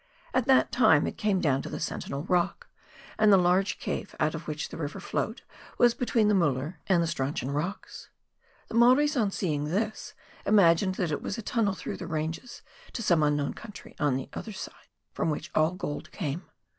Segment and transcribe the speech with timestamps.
[0.33, 2.67] At that time it came down to the Sentinel Rock,
[3.19, 5.43] and the large cave, out of which the river flowed,
[5.77, 7.59] was between the Mueller and the Strauchon WAIHO RIVER— THE HIGH COUNTRY.
[7.59, 8.09] 79 E ocks.
[8.67, 8.73] The
[9.13, 13.21] Maoris, on seeing this, imagined that it was a tunnel through the Ranges to some
[13.21, 14.73] unknown country on the other side
[15.13, 16.49] from which all the gold came.